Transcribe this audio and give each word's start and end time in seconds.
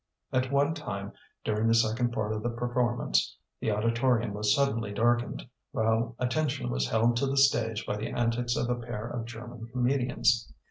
At 0.33 0.51
one 0.51 0.73
time 0.73 1.11
during 1.43 1.67
the 1.67 1.75
second 1.75 2.11
part 2.11 2.33
of 2.33 2.41
the 2.41 2.49
performance, 2.49 3.37
the 3.59 3.69
auditorium 3.69 4.33
was 4.33 4.55
suddenly 4.55 4.91
darkened, 4.91 5.45
while 5.73 6.15
attention 6.17 6.71
was 6.71 6.89
held 6.89 7.15
to 7.17 7.27
the 7.27 7.37
stage 7.37 7.85
by 7.85 7.97
the 7.97 8.09
antics 8.09 8.55
of 8.55 8.71
a 8.71 8.75
pair 8.81 9.07
of 9.07 9.25
German 9.25 9.67
comedians. 9.71 10.51